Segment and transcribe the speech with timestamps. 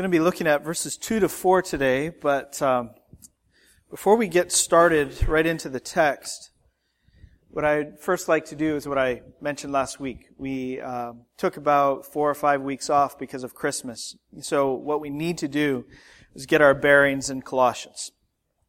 [0.00, 2.88] going to be looking at verses 2 to 4 today, but um,
[3.90, 6.52] before we get started right into the text,
[7.50, 10.28] what I'd first like to do is what I mentioned last week.
[10.38, 14.16] We uh, took about four or five weeks off because of Christmas.
[14.40, 15.84] So what we need to do
[16.34, 18.10] is get our bearings in Colossians.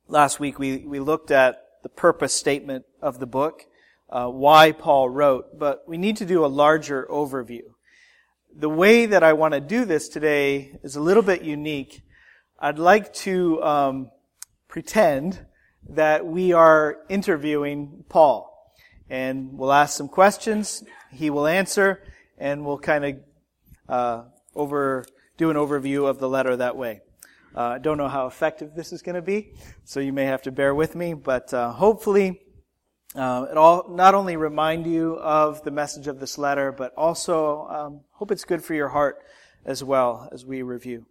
[0.10, 3.64] Last week we, we looked at the purpose statement of the book,
[4.10, 7.62] uh, why Paul wrote, but we need to do a larger overview
[8.56, 12.02] the way that I want to do this today is a little bit unique.
[12.60, 14.12] I'd like to um,
[14.68, 15.46] pretend
[15.90, 18.48] that we are interviewing Paul.
[19.10, 22.04] And we'll ask some questions, he will answer,
[22.38, 23.16] and we'll kind of
[23.90, 24.24] uh,
[24.56, 25.06] over
[25.38, 27.02] do an overview of the letter that way.
[27.56, 30.44] Uh, I don't know how effective this is going to be, so you may have
[30.44, 32.42] to bear with me, but uh, hopefully
[33.16, 37.68] uh, it all not only remind you of the message of this letter, but also
[37.68, 39.18] um, hope it's good for your heart
[39.66, 41.06] as well as we review.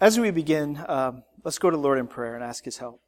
[0.00, 3.00] As we begin, um, let's go to Lord in prayer and ask His help.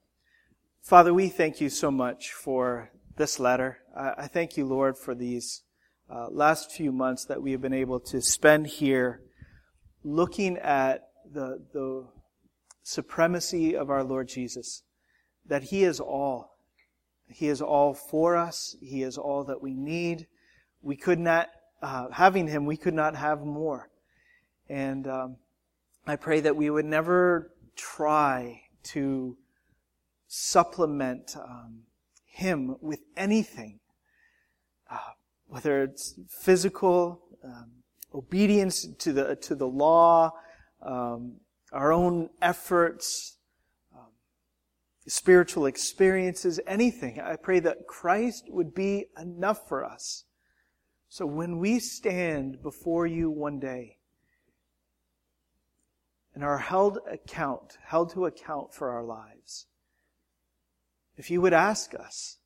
[0.82, 3.78] Father, we thank you so much for this letter.
[3.96, 5.62] I, I thank you, Lord, for these
[6.12, 9.20] uh, last few months that we have been able to spend here
[10.02, 12.08] looking at the, the
[12.82, 14.82] supremacy of our Lord Jesus,
[15.46, 16.49] that He is all
[17.30, 18.76] he is all for us.
[18.80, 20.26] He is all that we need.
[20.82, 21.48] We could not,
[21.82, 23.88] uh, having Him, we could not have more.
[24.68, 25.36] And um,
[26.06, 29.36] I pray that we would never try to
[30.26, 31.82] supplement um,
[32.24, 33.80] Him with anything,
[34.90, 34.98] uh,
[35.46, 37.70] whether it's physical um,
[38.14, 40.32] obedience to the to the law,
[40.82, 41.36] um,
[41.72, 43.36] our own efforts,
[45.10, 47.20] spiritual experiences, anything.
[47.20, 50.24] I pray that Christ would be enough for us.
[51.08, 53.98] So when we stand before you one day
[56.32, 59.66] and are held account, held to account for our lives,
[61.16, 62.38] if you would ask us,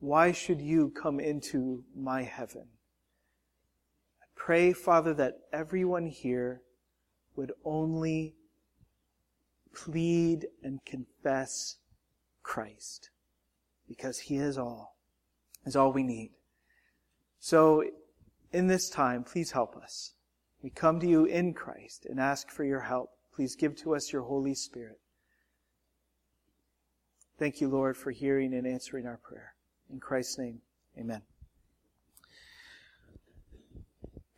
[0.00, 2.66] why should you come into my heaven?
[4.20, 6.62] I pray, Father, that everyone here
[7.36, 8.34] would only
[9.76, 11.76] plead and confess
[12.42, 13.10] Christ
[13.86, 14.96] because He is all,
[15.64, 16.30] is all we need.
[17.38, 17.84] So,
[18.52, 20.14] in this time, please help us.
[20.62, 23.10] We come to you in Christ and ask for your help.
[23.34, 24.98] Please give to us your Holy Spirit.
[27.38, 29.54] Thank you, Lord, for hearing and answering our prayer.
[29.92, 30.62] In Christ's name,
[30.98, 31.22] amen.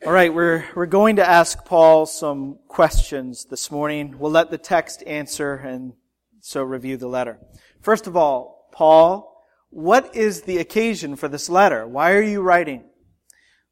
[0.08, 4.18] All right, we're, we're going to ask Paul some questions this morning.
[4.18, 5.92] We'll let the text answer and
[6.40, 7.38] so review the letter.
[7.82, 11.86] First of all, Paul, what is the occasion for this letter?
[11.86, 12.84] Why are you writing?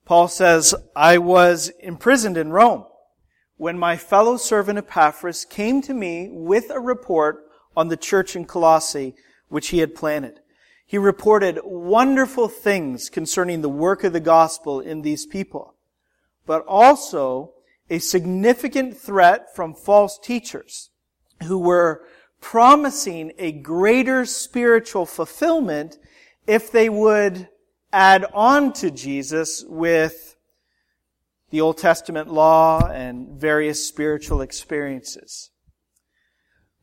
[0.04, 2.84] Paul says, I was imprisoned in Rome
[3.56, 8.44] when my fellow servant Epaphras came to me with a report on the church in
[8.44, 9.14] Colossae,
[9.48, 10.40] which he had planted.
[10.84, 15.75] He reported wonderful things concerning the work of the gospel in these people
[16.46, 17.52] but also
[17.90, 20.90] a significant threat from false teachers
[21.44, 22.02] who were
[22.40, 25.98] promising a greater spiritual fulfillment
[26.46, 27.48] if they would
[27.92, 30.36] add on to Jesus with
[31.50, 35.50] the Old Testament law and various spiritual experiences.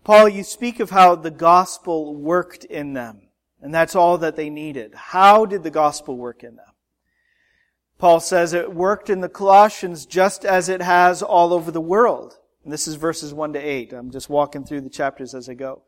[0.03, 3.29] Paul, you speak of how the gospel worked in them,
[3.61, 4.93] and that's all that they needed.
[4.95, 6.72] How did the gospel work in them?
[7.97, 12.37] Paul says it worked in the Colossians just as it has all over the world.
[12.63, 13.93] And this is verses 1 to 8.
[13.93, 15.83] I'm just walking through the chapters as I go.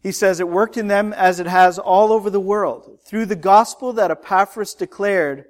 [0.00, 2.98] He says it worked in them as it has all over the world.
[3.04, 5.46] Through the gospel that Epaphras declared,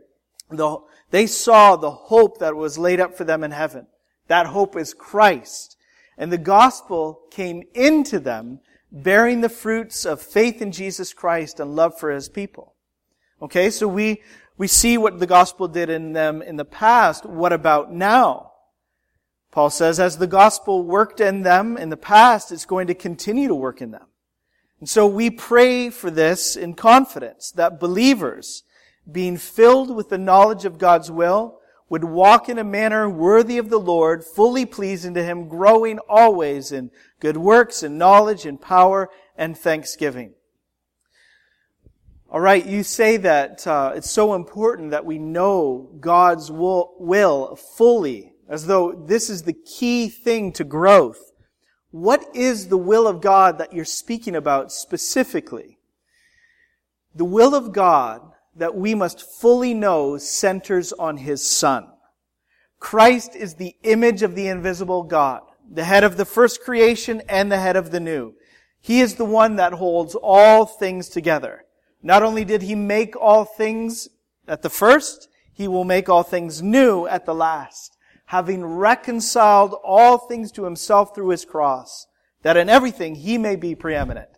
[0.50, 0.78] the,
[1.10, 3.86] they saw the hope that was laid up for them in heaven.
[4.28, 5.76] That hope is Christ.
[6.16, 8.60] And the gospel came into them,
[8.90, 12.74] bearing the fruits of faith in Jesus Christ and love for his people.
[13.40, 14.22] Okay, so we,
[14.58, 17.24] we see what the gospel did in them in the past.
[17.24, 18.52] What about now?
[19.52, 23.48] Paul says, as the gospel worked in them in the past, it's going to continue
[23.48, 24.06] to work in them.
[24.80, 28.64] And so we pray for this in confidence that believers,
[29.10, 33.70] being filled with the knowledge of God's will, would walk in a manner worthy of
[33.70, 39.08] the Lord, fully pleasing to Him, growing always in good works and knowledge and power
[39.36, 40.34] and thanksgiving.
[42.30, 47.56] All right, you say that uh, it's so important that we know God's will, will
[47.56, 51.32] fully, as though this is the key thing to growth.
[51.90, 55.78] What is the will of God that you're speaking about specifically?
[57.14, 58.20] The will of God
[58.54, 61.88] that we must fully know centers on His Son.
[62.78, 67.50] Christ is the image of the invisible God, the head of the first creation and
[67.50, 68.34] the head of the new.
[68.82, 71.64] He is the one that holds all things together.
[72.02, 74.08] Not only did he make all things
[74.46, 77.96] at the first, he will make all things new at the last,
[78.26, 82.06] having reconciled all things to himself through his cross,
[82.42, 84.28] that in everything he may be preeminent.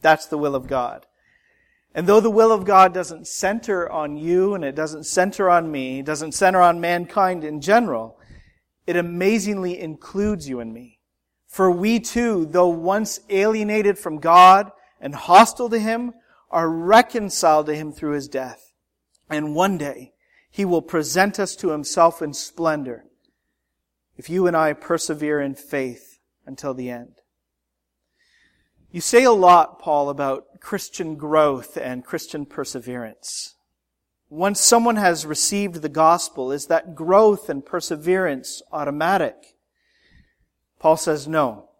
[0.00, 1.06] That's the will of God.
[1.94, 5.70] And though the will of God doesn't center on you and it doesn't center on
[5.70, 8.18] me, it doesn't center on mankind in general,
[8.86, 11.00] it amazingly includes you and me.
[11.46, 16.14] For we too, though once alienated from God and hostile to Him,
[16.52, 18.72] are reconciled to Him through His death.
[19.28, 20.12] And one day,
[20.50, 23.04] He will present us to Himself in splendor
[24.16, 27.14] if you and I persevere in faith until the end.
[28.90, 33.54] You say a lot, Paul, about Christian growth and Christian perseverance.
[34.28, 39.56] Once someone has received the gospel, is that growth and perseverance automatic?
[40.78, 41.70] Paul says no.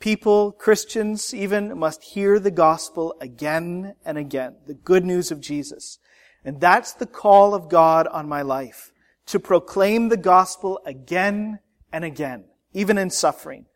[0.00, 5.98] People, Christians even, must hear the gospel again and again, the good news of Jesus.
[6.44, 8.92] And that's the call of God on my life,
[9.26, 11.58] to proclaim the gospel again
[11.92, 13.66] and again, even in suffering.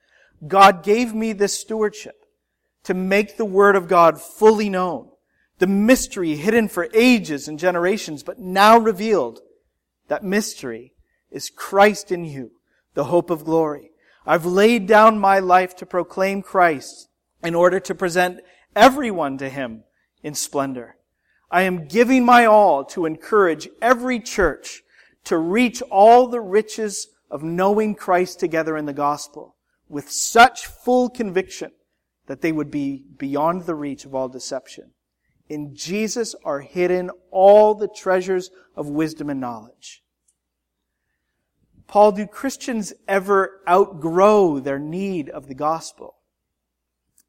[0.47, 2.25] God gave me this stewardship
[2.85, 5.09] to make the Word of God fully known.
[5.59, 9.41] The mystery hidden for ages and generations, but now revealed.
[10.09, 10.95] That mystery
[11.31, 12.53] is Christ in you,
[12.95, 13.92] the hope of glory.
[14.27, 17.09] I've laid down my life to proclaim Christ
[17.43, 18.41] in order to present
[18.77, 19.85] everyone to Him
[20.23, 20.97] in splendor.
[21.51, 24.83] I am giving my all to encourage every church
[25.25, 29.57] to reach all the riches of knowing Christ together in the gospel
[29.89, 31.73] with such full conviction
[32.27, 34.93] that they would be beyond the reach of all deception.
[35.49, 40.03] In Jesus are hidden all the treasures of wisdom and knowledge.
[41.93, 46.15] Paul, do Christians ever outgrow their need of the gospel?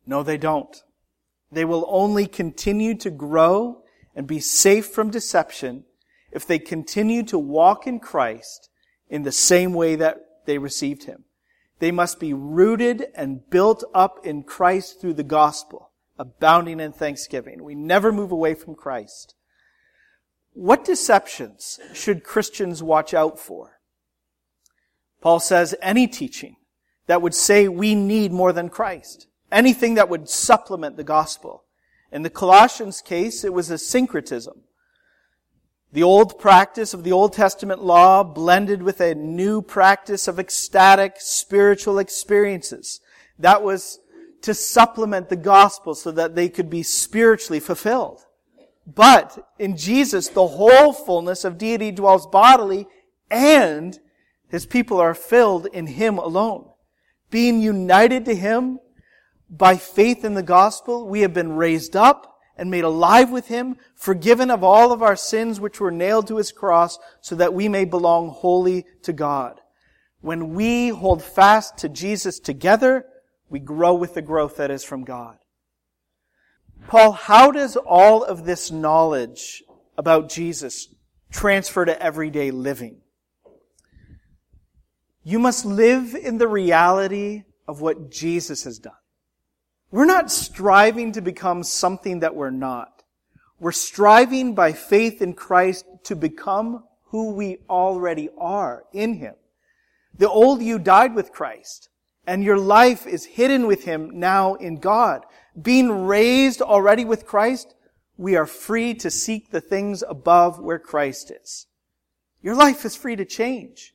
[0.07, 0.81] No, they don't.
[1.51, 3.83] They will only continue to grow
[4.15, 5.83] and be safe from deception
[6.31, 8.69] if they continue to walk in Christ
[9.09, 11.25] in the same way that they received him.
[11.79, 17.65] They must be rooted and built up in Christ through the gospel, abounding in thanksgiving.
[17.65, 19.35] We never move away from Christ.
[20.53, 23.81] What deceptions should Christians watch out for?
[25.23, 26.57] Paul says any teaching
[27.07, 29.27] that would say we need more than Christ.
[29.53, 31.63] Anything that would supplement the gospel.
[32.11, 34.63] In the Colossians case, it was a syncretism.
[35.93, 41.15] The old practice of the Old Testament law blended with a new practice of ecstatic
[41.19, 42.99] spiritual experiences.
[43.39, 43.99] That was
[44.41, 48.25] to supplement the gospel so that they could be spiritually fulfilled.
[48.85, 52.87] But in Jesus, the whole fullness of deity dwells bodily
[53.31, 53.97] and
[54.53, 56.69] his people are filled in him alone.
[57.31, 58.77] Being united to him
[59.49, 63.77] by faith in the gospel, we have been raised up and made alive with him,
[63.95, 67.67] forgiven of all of our sins which were nailed to his cross, so that we
[67.67, 69.59] may belong wholly to God.
[70.21, 73.07] When we hold fast to Jesus together,
[73.49, 75.39] we grow with the growth that is from God.
[76.87, 79.63] Paul, how does all of this knowledge
[79.97, 80.93] about Jesus
[81.31, 82.99] transfer to everyday living?
[85.23, 88.93] You must live in the reality of what Jesus has done.
[89.91, 93.03] We're not striving to become something that we're not.
[93.59, 99.35] We're striving by faith in Christ to become who we already are in Him.
[100.17, 101.89] The old you died with Christ,
[102.27, 105.25] and your life is hidden with Him now in God.
[105.59, 107.75] Being raised already with Christ,
[108.17, 111.67] we are free to seek the things above where Christ is.
[112.41, 113.92] Your life is free to change.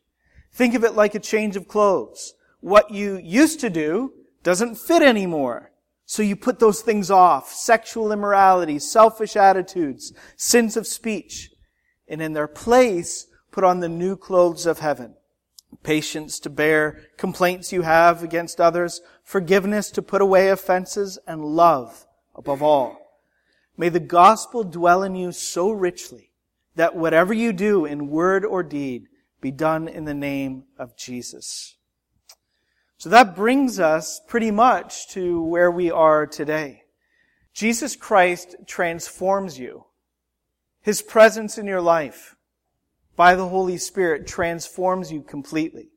[0.59, 2.35] Think of it like a change of clothes.
[2.59, 4.13] What you used to do
[4.43, 5.71] doesn't fit anymore.
[6.05, 7.53] So you put those things off.
[7.53, 11.53] Sexual immorality, selfish attitudes, sins of speech.
[12.09, 15.15] And in their place, put on the new clothes of heaven.
[15.85, 22.05] Patience to bear complaints you have against others, forgiveness to put away offenses, and love
[22.35, 22.99] above all.
[23.77, 26.33] May the gospel dwell in you so richly
[26.75, 29.07] that whatever you do in word or deed
[29.41, 31.77] be done in the name of Jesus.
[32.99, 36.83] So that brings us pretty much to where we are today.
[37.55, 39.85] Jesus Christ transforms you.
[40.81, 42.37] His presence in your life
[43.15, 45.91] by the Holy Spirit transforms you completely.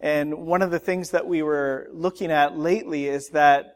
[0.00, 3.74] And one of the things that we were looking at lately is that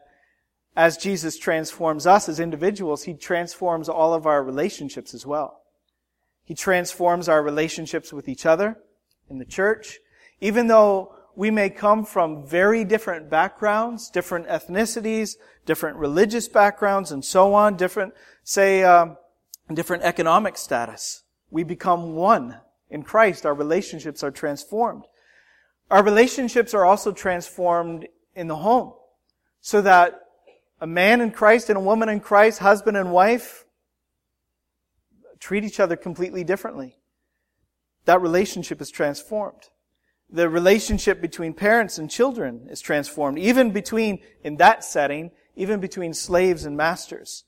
[0.75, 5.61] as Jesus transforms us as individuals, He transforms all of our relationships as well.
[6.43, 8.77] He transforms our relationships with each other
[9.29, 9.99] in the church.
[10.41, 17.23] Even though we may come from very different backgrounds, different ethnicities, different religious backgrounds, and
[17.23, 18.13] so on, different,
[18.43, 19.17] say, um,
[19.73, 21.23] different economic status.
[21.49, 23.45] We become one in Christ.
[23.45, 25.03] Our relationships are transformed.
[25.89, 28.93] Our relationships are also transformed in the home
[29.61, 30.21] so that
[30.79, 33.65] a man in Christ and a woman in Christ, husband and wife,
[35.39, 36.97] treat each other completely differently.
[38.05, 39.69] That relationship is transformed.
[40.29, 46.13] The relationship between parents and children is transformed, even between, in that setting, even between
[46.13, 47.43] slaves and masters.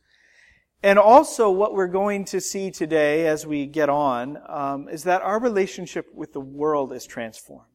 [0.84, 5.24] And also what we're going to see today as we get on um, is that
[5.24, 7.66] our relationship with the world is transformed.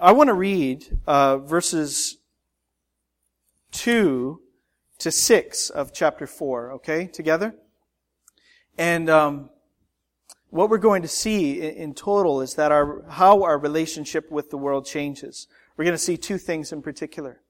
[0.00, 2.16] I want to read uh, verses
[3.72, 4.40] 2
[4.98, 7.54] to 6 of chapter 4, okay, together?
[8.78, 9.50] And um,
[10.52, 14.58] what we're going to see in, total is that our, how our relationship with the
[14.58, 15.48] world changes.
[15.78, 17.40] We're going to see two things in particular.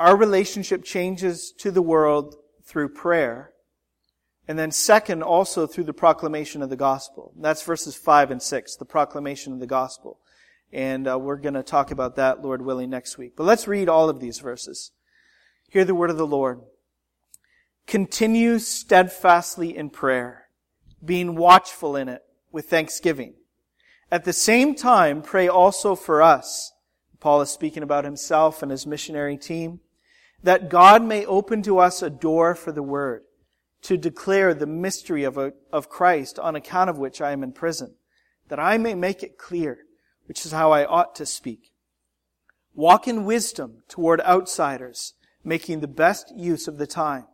[0.00, 3.52] Our relationship changes to the world through prayer.
[4.48, 7.32] And then second, also through the proclamation of the gospel.
[7.38, 10.18] That's verses 5 and 6, the proclamation of the gospel.
[10.72, 13.34] And uh, we're going to talk about that, Lord willing, next week.
[13.36, 14.90] But let's read all of these verses.
[15.68, 16.62] Hear the word of the Lord.
[17.86, 20.45] Continue steadfastly in prayer,
[21.04, 23.34] being watchful in it with thanksgiving.
[24.10, 26.72] At the same time, pray also for us.
[27.20, 29.80] Paul is speaking about himself and his missionary team,
[30.42, 33.22] that God may open to us a door for the word,
[33.82, 37.52] to declare the mystery of, a, of Christ, on account of which I am in
[37.52, 37.96] prison,
[38.48, 39.78] that I may make it clear,
[40.26, 41.72] which is how I ought to speak.
[42.74, 47.26] Walk in wisdom toward outsiders, making the best use of the time.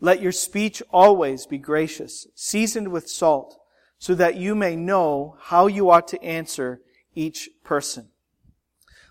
[0.00, 3.58] Let your speech always be gracious, seasoned with salt,
[3.98, 6.80] so that you may know how you ought to answer
[7.14, 8.10] each person.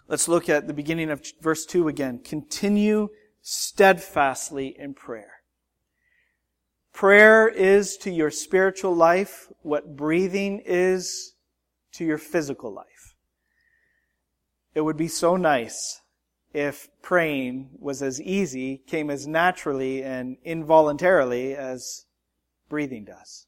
[0.08, 2.20] Let's look at the beginning of verse 2 again.
[2.20, 3.10] Continue
[3.42, 5.34] steadfastly in prayer.
[6.94, 11.34] Prayer is to your spiritual life what breathing is
[11.94, 13.16] to your physical life.
[14.76, 16.02] It would be so nice
[16.54, 22.06] if praying was as easy, came as naturally and involuntarily as
[22.70, 23.48] breathing does.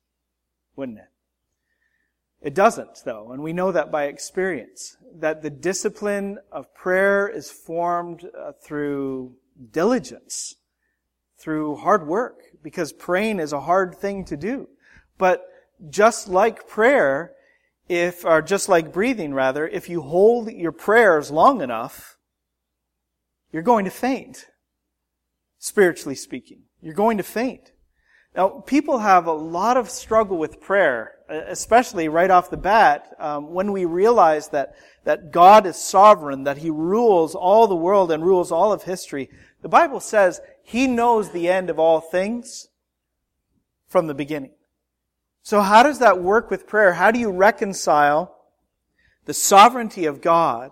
[0.75, 1.09] Wouldn't it?
[2.41, 7.49] It doesn't, though, and we know that by experience, that the discipline of prayer is
[7.49, 9.35] formed uh, through
[9.71, 10.55] diligence,
[11.39, 14.67] through hard work, because praying is a hard thing to do.
[15.17, 15.43] But
[15.89, 17.33] just like prayer,
[17.87, 22.14] if, or just like breathing rather, if you hold your prayers long enough,
[23.55, 24.47] you're going to faint.
[25.59, 26.63] Spiritually speaking.
[26.81, 27.71] You're going to faint.
[28.35, 33.53] Now, people have a lot of struggle with prayer, especially right off the bat, um,
[33.53, 38.25] when we realize that, that God is sovereign, that He rules all the world and
[38.25, 39.29] rules all of history.
[39.61, 42.67] The Bible says He knows the end of all things
[43.87, 44.51] from the beginning.
[45.43, 46.95] So how does that work with prayer?
[46.95, 48.35] How do you reconcile
[49.23, 50.71] the sovereignty of God,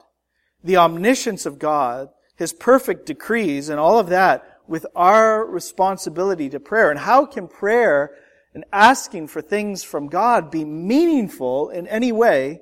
[0.61, 6.59] the omniscience of God, his perfect decrees and all of that with our responsibility to
[6.59, 6.89] prayer.
[6.89, 8.11] And how can prayer
[8.53, 12.61] and asking for things from God be meaningful in any way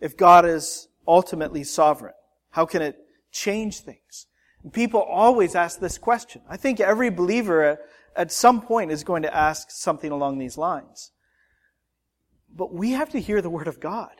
[0.00, 2.14] if God is ultimately sovereign?
[2.50, 2.98] How can it
[3.32, 4.26] change things?
[4.62, 6.42] And people always ask this question.
[6.48, 7.78] I think every believer
[8.16, 11.12] at some point is going to ask something along these lines.
[12.54, 14.17] But we have to hear the Word of God.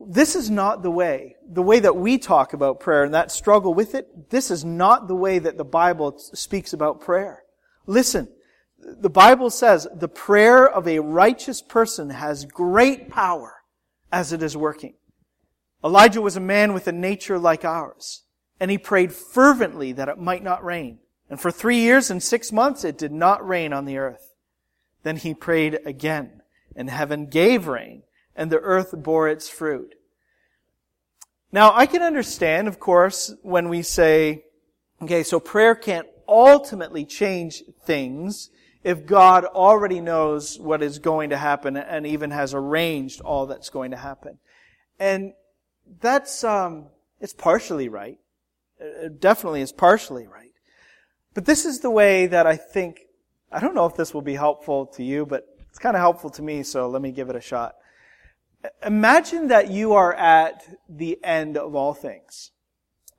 [0.00, 3.74] This is not the way, the way that we talk about prayer and that struggle
[3.74, 7.42] with it, this is not the way that the Bible speaks about prayer.
[7.86, 8.28] Listen,
[8.78, 13.56] the Bible says the prayer of a righteous person has great power
[14.12, 14.94] as it is working.
[15.84, 18.22] Elijah was a man with a nature like ours,
[18.60, 20.98] and he prayed fervently that it might not rain.
[21.28, 24.34] And for three years and six months it did not rain on the earth.
[25.02, 26.42] Then he prayed again,
[26.74, 28.02] and heaven gave rain,
[28.38, 29.96] and the earth bore its fruit.
[31.50, 34.44] Now, I can understand, of course, when we say,
[35.02, 38.50] okay, so prayer can't ultimately change things
[38.84, 43.70] if God already knows what is going to happen and even has arranged all that's
[43.70, 44.38] going to happen.
[45.00, 45.32] And
[46.00, 46.86] that's, um,
[47.20, 48.18] it's partially right.
[48.78, 50.52] It definitely is partially right.
[51.34, 53.00] But this is the way that I think,
[53.50, 56.30] I don't know if this will be helpful to you, but it's kind of helpful
[56.30, 57.74] to me, so let me give it a shot.
[58.84, 62.52] Imagine that you are at the end of all things.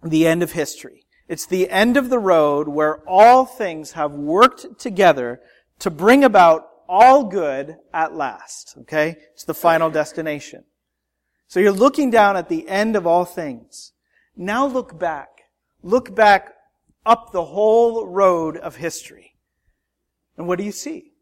[0.03, 1.05] The end of history.
[1.27, 5.41] It's the end of the road where all things have worked together
[5.79, 8.75] to bring about all good at last.
[8.81, 9.15] Okay?
[9.33, 10.63] It's the final destination.
[11.47, 13.93] So you're looking down at the end of all things.
[14.35, 15.29] Now look back.
[15.83, 16.53] Look back
[17.05, 19.35] up the whole road of history.
[20.37, 21.13] And what do you see?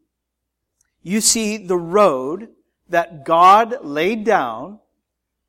[1.02, 2.48] You see the road
[2.88, 4.80] that God laid down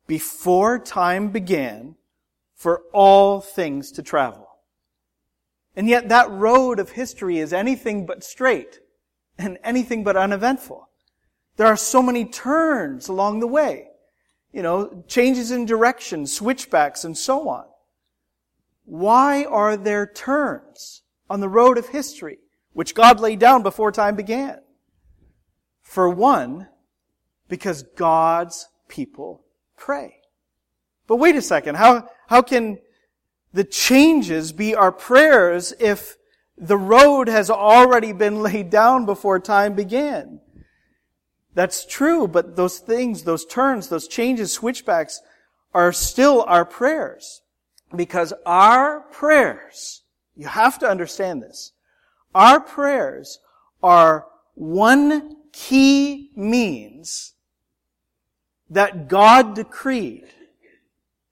[0.06, 1.96] before time began
[2.54, 4.48] for all things to travel.
[5.76, 8.80] And yet that road of history is anything but straight
[9.38, 10.88] and anything but uneventful.
[11.56, 13.88] There are so many turns along the way.
[14.52, 17.66] You know, changes in direction, switchbacks, and so on.
[18.84, 22.38] Why are there turns on the road of history,
[22.72, 24.58] which God laid down before time began?
[25.80, 26.68] For one,
[27.50, 29.44] because God's people
[29.76, 30.16] pray.
[31.06, 32.78] But wait a second, how, how can
[33.52, 36.16] the changes be our prayers if
[36.56, 40.40] the road has already been laid down before time began?
[41.52, 45.20] That's true, but those things, those turns, those changes, switchbacks
[45.74, 47.42] are still our prayers.
[47.94, 50.02] Because our prayers,
[50.36, 51.72] you have to understand this,
[52.32, 53.40] our prayers
[53.82, 57.34] are one key means
[58.70, 60.26] that God decreed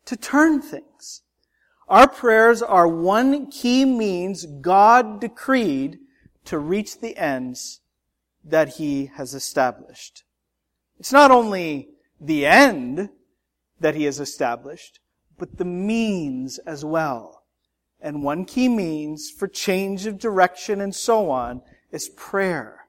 [0.05, 1.23] to turn things.
[1.89, 5.99] Our prayers are one key means God decreed
[6.45, 7.81] to reach the ends
[8.45, 10.25] that He has established.
[10.99, 11.91] It's not only
[12.21, 13.11] the end
[13.81, 15.01] that He has established,
[15.39, 17.45] but the means as well.
[18.01, 22.88] And one key means for change of direction and so on is prayer.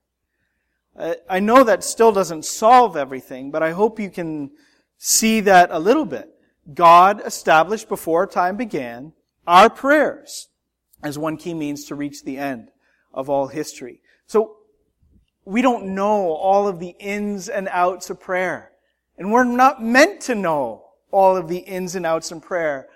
[1.29, 4.51] I know that still doesn't solve everything, but I hope you can
[4.97, 6.29] see that a little bit.
[6.73, 9.13] God established before time began
[9.47, 10.49] our prayers
[11.01, 12.69] as one key means to reach the end
[13.13, 14.01] of all history.
[14.27, 14.57] So
[15.45, 18.71] we don't know all of the ins and outs of prayer.
[19.17, 22.87] And we're not meant to know all of the ins and outs in prayer.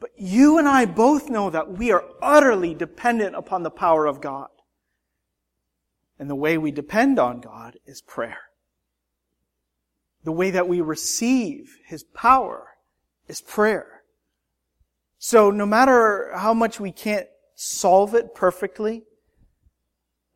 [0.00, 4.20] But you and I both know that we are utterly dependent upon the power of
[4.20, 4.48] God.
[6.18, 8.38] And the way we depend on God is prayer.
[10.24, 12.68] The way that we receive His power
[13.28, 14.02] is prayer.
[15.18, 19.04] So no matter how much we can't solve it perfectly,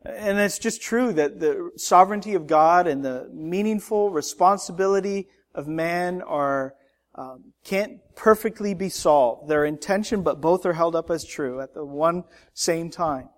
[0.05, 6.23] and it's just true that the sovereignty of God and the meaningful responsibility of man
[6.23, 6.75] are
[7.15, 9.49] um, can't perfectly be solved.
[9.49, 13.29] They're intention, but both are held up as true at the one same time.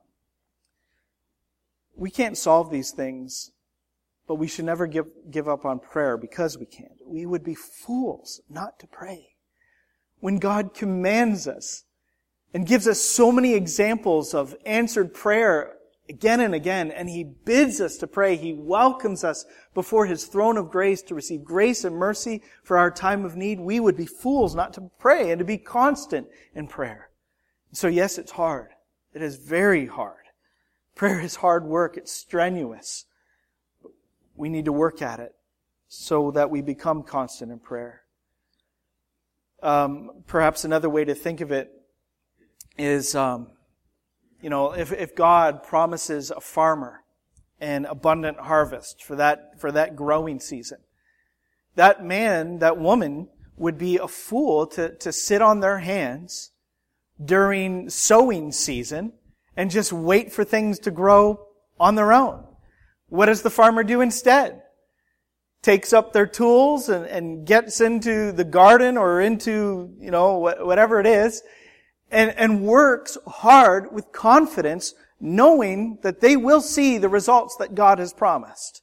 [1.96, 3.52] We can't solve these things,
[4.26, 6.92] but we should never give, give up on prayer because we can't.
[7.07, 9.28] We would be fools not to pray.
[10.20, 11.85] When God commands us
[12.52, 15.74] and gives us so many examples of answered prayer
[16.09, 18.37] again and again, and He bids us to pray.
[18.37, 22.90] He welcomes us before His throne of grace to receive grace and mercy for our
[22.90, 23.61] time of need.
[23.61, 27.11] We would be fools not to pray and to be constant in prayer.
[27.72, 28.70] So yes, it's hard.
[29.12, 30.23] It is very hard.
[30.94, 31.96] Prayer is hard work.
[31.96, 33.07] It's strenuous.
[34.37, 35.35] We need to work at it
[35.88, 38.02] so that we become constant in prayer.
[39.62, 41.70] Um, perhaps another way to think of it
[42.76, 43.48] is um,
[44.44, 47.00] you know, if, if God promises a farmer
[47.61, 50.78] an abundant harvest for that, for that growing season,
[51.76, 56.50] that man, that woman would be a fool to, to sit on their hands
[57.24, 59.14] during sowing season
[59.56, 61.46] and just wait for things to grow
[61.78, 62.44] on their own.
[63.08, 64.62] What does the farmer do instead?
[65.62, 71.00] Takes up their tools and, and gets into the garden or into, you know, whatever
[71.00, 71.42] it is
[72.10, 77.98] and, and works hard with confidence, knowing that they will see the results that God
[77.98, 78.82] has promised.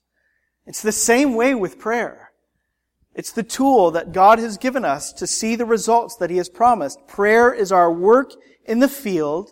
[0.65, 2.31] It's the same way with prayer.
[3.13, 6.49] It's the tool that God has given us to see the results that He has
[6.49, 7.07] promised.
[7.07, 8.34] Prayer is our work
[8.65, 9.51] in the field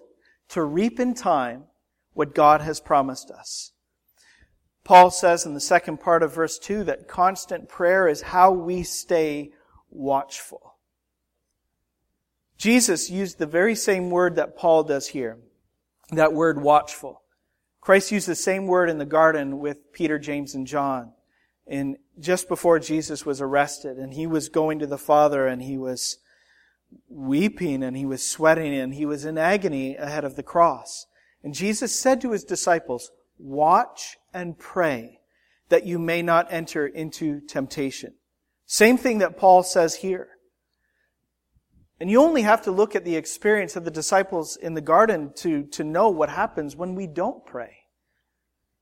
[0.49, 1.63] to reap in time
[2.13, 3.71] what God has promised us.
[4.83, 8.83] Paul says in the second part of verse 2 that constant prayer is how we
[8.83, 9.51] stay
[9.89, 10.75] watchful.
[12.57, 15.37] Jesus used the very same word that Paul does here.
[16.11, 17.21] That word watchful.
[17.81, 21.13] Christ used the same word in the garden with Peter, James, and John.
[21.65, 25.77] And just before Jesus was arrested and he was going to the Father and he
[25.77, 26.17] was
[27.07, 31.05] weeping and he was sweating and he was in agony ahead of the cross.
[31.43, 35.19] And Jesus said to his disciples, watch and pray
[35.69, 38.13] that you may not enter into temptation.
[38.65, 40.29] Same thing that Paul says here.
[41.99, 45.33] And you only have to look at the experience of the disciples in the garden
[45.37, 47.77] to, to know what happens when we don't pray.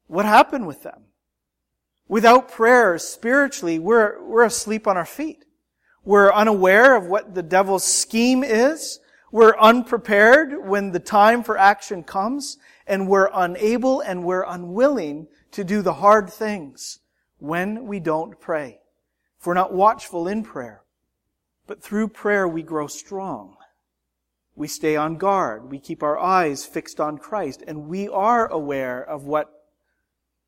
[0.07, 1.05] What happened with them?
[2.07, 5.43] Without prayer, spiritually, we're, we're asleep on our feet.
[6.07, 9.01] We're unaware of what the devil's scheme is.
[9.29, 15.65] We're unprepared when the time for action comes, and we're unable and we're unwilling to
[15.65, 16.99] do the hard things
[17.39, 18.79] when we don't pray.
[19.37, 20.81] If we're not watchful in prayer.
[21.67, 23.57] But through prayer we grow strong.
[24.55, 25.69] We stay on guard.
[25.69, 29.56] We keep our eyes fixed on Christ, and we are aware of what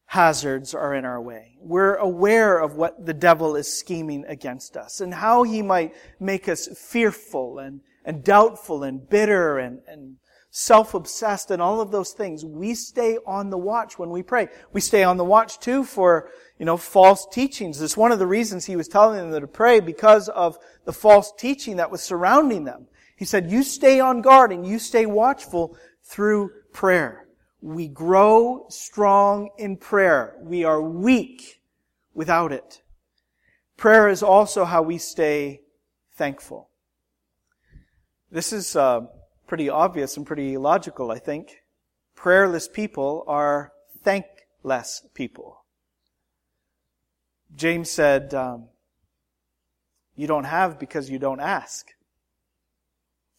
[0.10, 1.56] hazards are in our way.
[1.62, 6.50] We're aware of what the devil is scheming against us and how he might make
[6.50, 10.16] us fearful and, and doubtful and bitter and, and
[10.50, 12.44] self-obsessed and all of those things.
[12.44, 14.48] We stay on the watch when we pray.
[14.74, 17.80] We stay on the watch too for, you know, false teachings.
[17.80, 21.32] It's one of the reasons he was telling them to pray because of the false
[21.38, 22.88] teaching that was surrounding them.
[23.16, 27.28] He said, you stay on guard and you stay watchful through prayer.
[27.62, 30.36] We grow strong in prayer.
[30.42, 31.62] We are weak
[32.14, 32.82] without it.
[33.76, 35.62] Prayer is also how we stay
[36.16, 36.70] thankful.
[38.32, 39.02] This is uh,
[39.48, 41.64] pretty obvious and pretty logical, I think.
[42.16, 43.72] Prayerless people are
[44.04, 45.64] thankless people.
[47.56, 48.68] James said, um,
[50.16, 51.88] You don't have because you don't ask.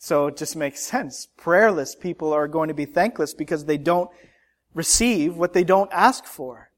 [0.02, 1.28] So it just makes sense.
[1.36, 4.10] Prayerless people are going to be thankless because they don't
[4.72, 6.70] receive what they don't ask for.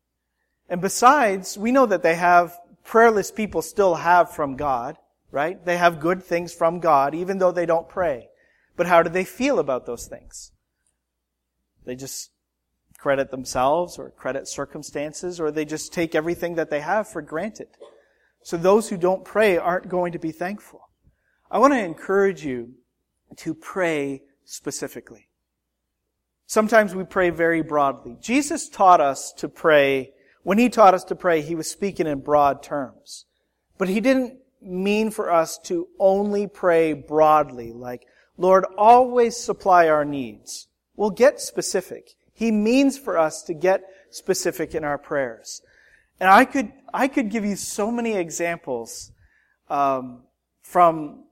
[0.68, 4.96] And besides, we know that they have, prayerless people still have from God,
[5.30, 5.64] right?
[5.64, 8.28] They have good things from God, even though they don't pray.
[8.76, 10.50] But how do they feel about those things?
[11.84, 12.30] They just
[12.98, 17.68] credit themselves or credit circumstances, or they just take everything that they have for granted.
[18.42, 20.88] So those who don't pray aren't going to be thankful.
[21.48, 22.74] I want to encourage you
[23.38, 25.28] to pray specifically.
[26.46, 28.16] Sometimes we pray very broadly.
[28.20, 32.20] Jesus taught us to pray, when He taught us to pray, He was speaking in
[32.20, 33.24] broad terms.
[33.78, 40.04] But He didn't mean for us to only pray broadly, like, Lord, always supply our
[40.04, 40.68] needs.
[40.94, 42.14] We'll get specific.
[42.34, 45.62] He means for us to get specific in our prayers.
[46.20, 49.10] And I could, I could give you so many examples
[49.68, 50.22] um,
[50.60, 51.24] from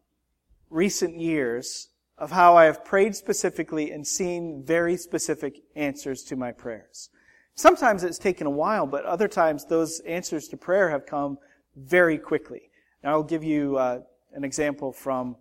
[0.70, 1.89] recent years
[2.20, 7.08] of how I have prayed specifically and seen very specific answers to my prayers.
[7.54, 11.38] Sometimes it's taken a while, but other times those answers to prayer have come
[11.74, 12.70] very quickly.
[13.02, 14.00] And I'll give you uh,
[14.34, 15.36] an example from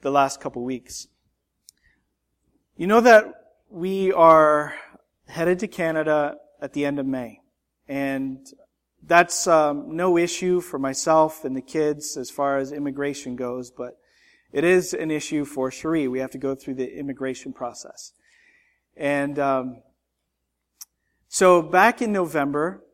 [0.00, 1.08] the last couple weeks.
[2.76, 3.26] You know that
[3.68, 4.74] we are
[5.26, 7.40] headed to Canada at the end of May,
[7.86, 8.46] and
[9.02, 13.98] that's um, no issue for myself and the kids as far as immigration goes, but
[14.52, 16.08] it is an issue for Cherie.
[16.08, 18.12] We have to go through the immigration process.
[18.96, 19.82] And um,
[21.28, 22.84] so back in November,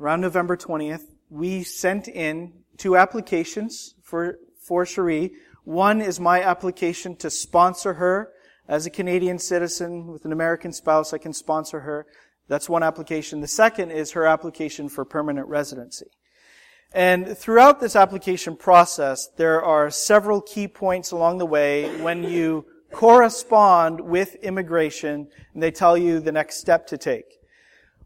[0.00, 5.32] around November 20th, we sent in two applications for, for Cherie.
[5.64, 8.32] One is my application to sponsor her
[8.66, 11.12] as a Canadian citizen with an American spouse.
[11.12, 12.06] I can sponsor her.
[12.48, 13.40] That's one application.
[13.40, 16.06] The second is her application for permanent residency.
[16.94, 22.66] And throughout this application process, there are several key points along the way when you
[22.90, 27.24] correspond with immigration and they tell you the next step to take.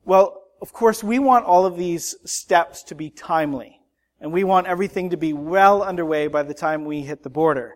[0.05, 3.81] Well, of course, we want all of these steps to be timely.
[4.20, 7.75] And we want everything to be well underway by the time we hit the border.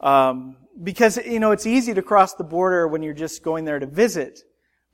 [0.00, 3.78] Um, because, you know, it's easy to cross the border when you're just going there
[3.78, 4.40] to visit.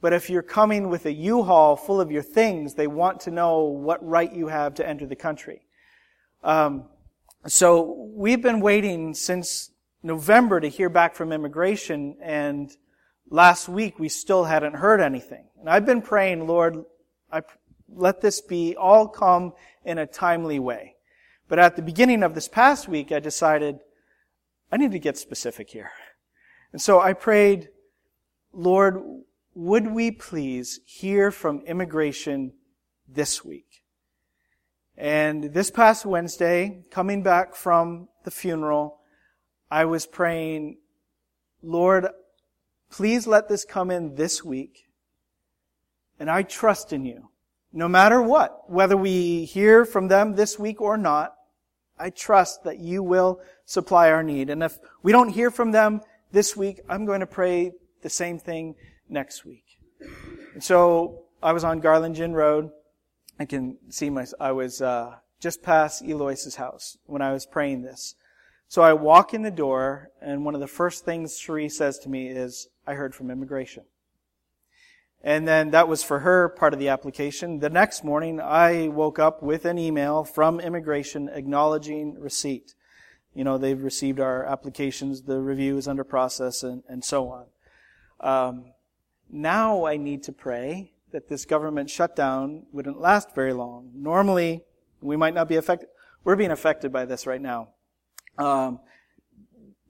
[0.01, 3.65] But if you're coming with a U-Haul full of your things, they want to know
[3.65, 5.63] what right you have to enter the country.
[6.45, 6.85] Um,
[7.47, 9.71] so we've been waiting since
[10.03, 12.71] November to hear back from immigration, and
[13.29, 15.47] last week we still hadn't heard anything.
[15.59, 16.85] And I've been praying, Lord,
[17.33, 17.43] I,
[17.93, 19.53] let this be all come
[19.85, 20.95] in a timely way.
[21.49, 23.81] But at the beginning of this past week, I decided
[24.71, 25.91] I need to get specific here.
[26.73, 27.71] And so I prayed,
[28.53, 29.03] Lord,
[29.59, 32.53] would we please hear from immigration
[33.09, 33.83] this week?
[34.97, 39.01] And this past Wednesday, coming back from the funeral,
[39.69, 40.79] I was praying,
[41.61, 42.07] Lord,
[42.89, 44.85] please let this come in this week.
[46.21, 47.29] And I trust in you.
[47.73, 51.35] No matter what, whether we hear from them this week or not,
[51.99, 54.51] I trust that you will supply our need.
[54.51, 58.39] And if we don't hear from them this week, I'm going to pray the same
[58.39, 58.77] thing
[59.09, 59.65] next week.
[60.55, 62.71] And so I was on Garlington Road.
[63.39, 67.83] I can see my, I was uh, just past Eloise's house when I was praying
[67.83, 68.15] this.
[68.67, 72.11] So I walk in the door, and one of the first things Cherie says to
[72.11, 73.85] me is, I heard from immigration.
[75.23, 77.61] And then that was for her part of the application.
[77.61, 82.75] The next morning, I woke up with an email from immigration acknowledging receipt.
[83.35, 87.47] You know, they've received our applications, the review is under process, and, and so on.
[88.21, 88.65] Um,
[89.31, 93.91] now I need to pray that this government shutdown wouldn't last very long.
[93.95, 94.63] Normally,
[95.01, 95.89] we might not be affected.
[96.25, 97.69] We're being affected by this right now.
[98.37, 98.81] Um,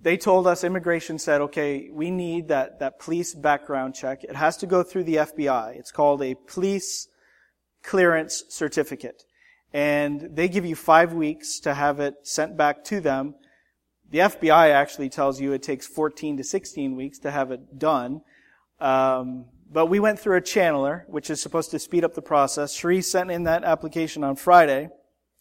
[0.01, 4.22] they told us, immigration said, okay, we need that, that police background check.
[4.22, 5.77] It has to go through the FBI.
[5.77, 7.09] It's called a police
[7.83, 9.24] clearance certificate.
[9.72, 13.35] And they give you five weeks to have it sent back to them.
[14.11, 18.22] The FBI actually tells you it takes 14 to 16 weeks to have it done.
[18.81, 22.73] Um, but we went through a channeler, which is supposed to speed up the process.
[22.73, 24.88] Cherie sent in that application on Friday,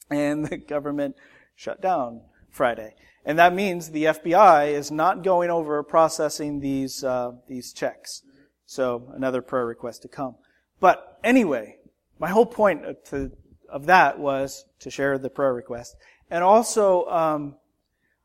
[0.10, 1.16] and the government
[1.56, 2.94] shut down Friday.
[3.26, 8.22] And that means the FBI is not going over processing these, uh, these checks.
[8.66, 10.36] So another prayer request to come.
[10.80, 11.78] But anyway,
[12.20, 13.32] my whole point of, to,
[13.70, 15.96] of that was to share the prayer request.
[16.30, 17.56] And also, um,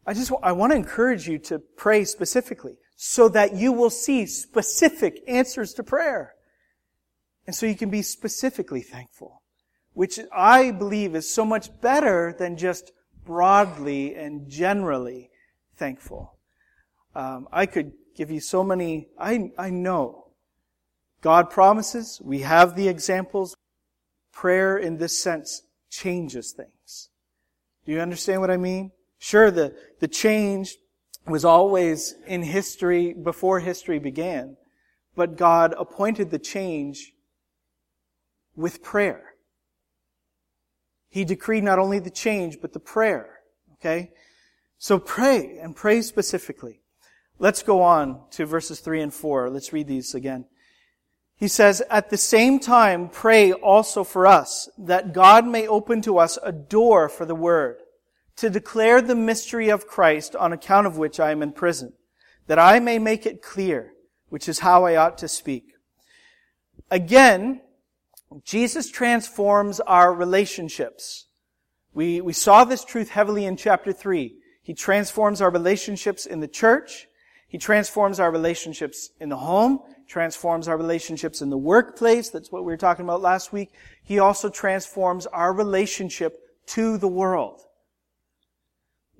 [0.07, 4.25] I just, I want to encourage you to pray specifically so that you will see
[4.27, 6.37] specific answers to prayer.
[7.49, 9.43] And so you can be specifically thankful,
[9.93, 12.93] which I believe is so much better than just
[13.25, 15.31] broadly and generally
[15.75, 16.39] thankful.
[17.13, 20.29] Um, I could give you so many, I, I know
[21.23, 23.57] God promises, we have the examples.
[24.33, 27.09] Prayer in this sense changes things.
[27.85, 28.93] Do you understand what I mean?
[29.19, 30.77] Sure, the, the change
[31.27, 34.57] was always in history before history began,
[35.15, 37.13] but God appointed the change
[38.57, 39.35] with prayer.
[41.09, 43.41] He decreed not only the change, but the prayer.
[43.75, 44.11] Okay?
[44.79, 46.81] So pray, and pray specifically.
[47.39, 49.51] Let's go on to verses 3 and 4.
[49.51, 50.47] Let's read these again.
[51.37, 56.19] He says, At the same time, pray also for us, that God may open to
[56.19, 57.82] us a door for the word
[58.43, 61.93] to declare the mystery of Christ on account of which I am in prison,
[62.49, 63.93] that I may make it clear,
[64.31, 65.75] which is how I ought to speak.
[66.91, 67.61] Again,
[68.43, 71.27] Jesus transforms our relationships.
[71.95, 74.35] We, we saw this truth heavily in chapter 3.
[74.61, 77.07] He transforms our relationships in the church.
[77.47, 79.79] He transforms our relationships in the home,
[80.09, 82.31] transforms our relationships in the workplace.
[82.31, 83.71] That's what we were talking about last week.
[84.03, 87.61] He also transforms our relationship to the world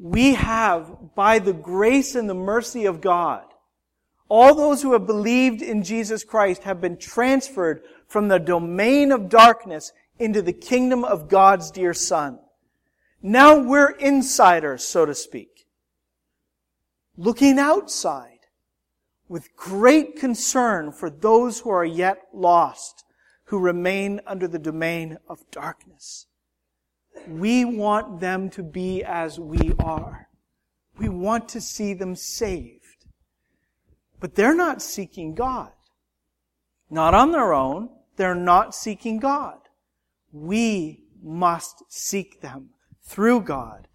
[0.03, 3.45] we have, by the grace and the mercy of God,
[4.29, 9.29] all those who have believed in Jesus Christ have been transferred from the domain of
[9.29, 12.41] darkness into the kingdom of God's dear Son.
[13.23, 15.67] Now we're insiders, so to speak.
[17.17, 18.41] Looking outside
[19.29, 23.05] with great concern for those who are yet lost,
[23.45, 26.27] who remain under the domain of darkness.
[27.29, 30.29] We want them to be as we are.
[30.99, 33.07] We want to see them saved.
[34.21, 35.73] But they're not seeking God.
[36.91, 37.89] Not on their own.
[38.17, 39.59] They're not seeking God.
[40.33, 42.71] We must seek them
[43.03, 43.89] through God.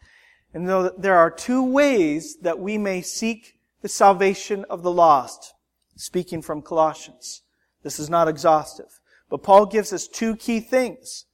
[0.54, 5.54] And though there are two ways that we may seek the salvation of the lost,
[5.96, 7.44] speaking from Colossians.
[7.84, 9.00] This is not exhaustive.
[9.30, 11.26] But Paul gives us two key things.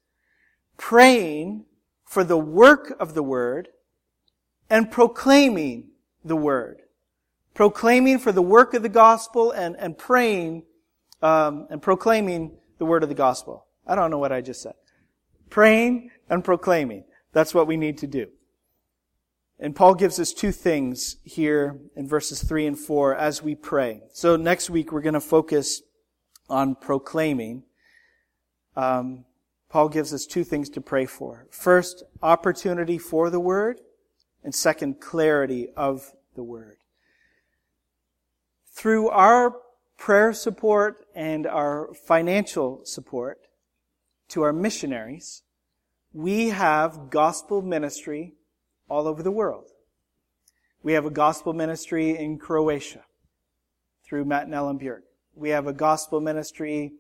[0.78, 1.66] Praying
[2.14, 3.70] for the work of the word
[4.70, 5.90] and proclaiming
[6.24, 6.84] the word.
[7.56, 10.64] Proclaiming for the work of the gospel and, and praying
[11.24, 13.66] um, and proclaiming the word of the gospel.
[13.88, 14.76] I don't know what I just said.
[15.50, 17.06] Praying and proclaiming.
[17.32, 18.28] That's what we need to do.
[19.58, 24.02] And Paul gives us two things here in verses 3 and 4 as we pray.
[24.14, 25.82] So next week we're going to focus
[26.48, 27.64] on proclaiming.
[28.76, 29.26] Um,
[29.74, 31.48] Paul gives us two things to pray for.
[31.50, 33.82] First, opportunity for the word,
[34.44, 36.78] and second, clarity of the word.
[38.72, 39.56] Through our
[39.98, 43.40] prayer support and our financial support
[44.28, 45.42] to our missionaries,
[46.14, 48.36] we have gospel ministry
[48.88, 49.70] all over the world.
[50.84, 53.06] We have a gospel ministry in Croatia
[54.08, 54.80] through Matt and Ellen.
[55.34, 56.92] We have a gospel ministry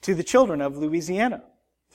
[0.00, 1.42] to the children of Louisiana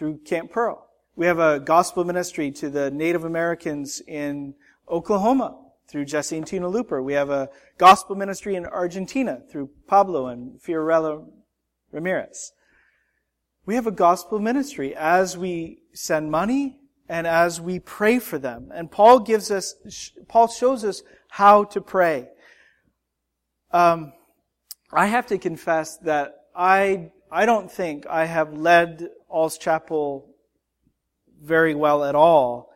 [0.01, 0.87] through Camp Pearl.
[1.15, 4.55] We have a gospel ministry to the Native Americans in
[4.89, 7.03] Oklahoma through Jesse and Tina Looper.
[7.03, 11.23] We have a gospel ministry in Argentina through Pablo and Fiorella
[11.91, 12.51] Ramirez.
[13.67, 18.71] We have a gospel ministry as we send money and as we pray for them.
[18.73, 19.75] And Paul gives us,
[20.27, 22.27] Paul shows us how to pray.
[23.69, 24.13] Um,
[24.91, 30.27] I have to confess that I I don't think I have led All's Chapel
[31.41, 32.69] very well at all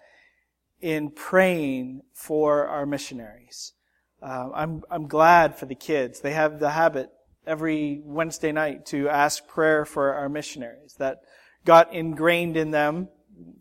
[0.81, 3.73] in praying for our missionaries.
[4.21, 6.21] Uh, I'm, I'm glad for the kids.
[6.21, 7.09] They have the habit
[7.45, 10.95] every Wednesday night to ask prayer for our missionaries.
[10.97, 11.19] That
[11.65, 13.09] got ingrained in them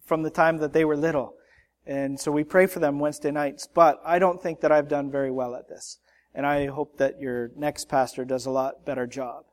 [0.04, 1.34] from the time that they were little.
[1.86, 3.66] And so we pray for them Wednesday nights.
[3.66, 5.98] But I don't think that I've done very well at this.
[6.34, 9.44] And I hope that your next pastor does a lot better job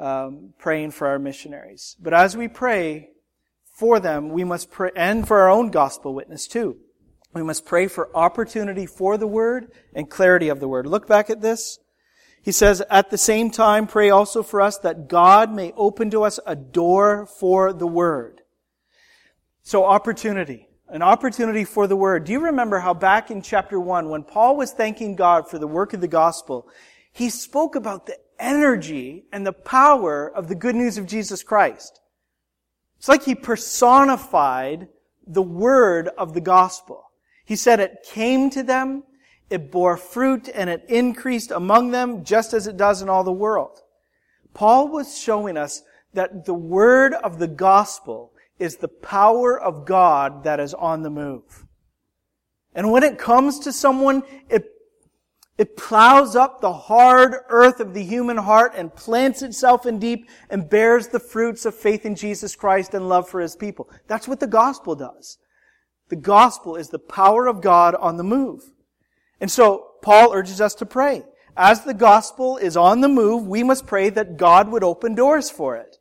[0.00, 1.96] um, praying for our missionaries.
[2.00, 3.10] But as we pray
[3.74, 6.78] for them, we must pray, and for our own gospel witness too.
[7.32, 10.86] We must pray for opportunity for the word and clarity of the word.
[10.86, 11.78] Look back at this.
[12.42, 16.24] He says, at the same time, pray also for us that God may open to
[16.24, 18.40] us a door for the word.
[19.62, 20.66] So opportunity.
[20.88, 22.24] An opportunity for the word.
[22.24, 25.68] Do you remember how back in chapter one, when Paul was thanking God for the
[25.68, 26.68] work of the gospel,
[27.12, 32.00] he spoke about the energy and the power of the good news of Jesus Christ.
[32.98, 34.88] It's like he personified
[35.26, 37.04] the word of the gospel.
[37.44, 39.04] He said it came to them,
[39.48, 43.32] it bore fruit, and it increased among them just as it does in all the
[43.32, 43.80] world.
[44.54, 45.82] Paul was showing us
[46.14, 51.10] that the word of the gospel is the power of God that is on the
[51.10, 51.64] move.
[52.74, 54.70] And when it comes to someone, it,
[55.60, 60.26] it plows up the hard earth of the human heart and plants itself in deep
[60.48, 63.90] and bears the fruits of faith in Jesus Christ and love for his people.
[64.06, 65.36] That's what the gospel does.
[66.08, 68.72] The gospel is the power of God on the move.
[69.38, 71.24] And so Paul urges us to pray.
[71.58, 75.50] As the gospel is on the move, we must pray that God would open doors
[75.50, 75.98] for it.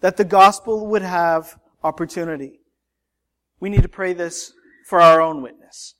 [0.00, 2.58] That the gospel would have opportunity.
[3.60, 4.52] We need to pray this
[4.84, 5.94] for our own witness.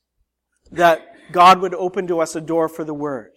[0.73, 3.33] That God would open to us a door for the word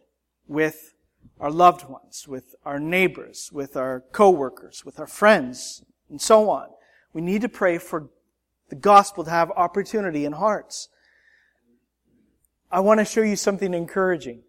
[0.46, 0.94] with
[1.38, 6.68] our loved ones, with our neighbors, with our coworkers, with our friends, and so on.
[7.12, 8.09] We need to pray for
[8.68, 10.88] the gospel to have opportunity in hearts.
[12.70, 14.42] I want to show you something encouraging.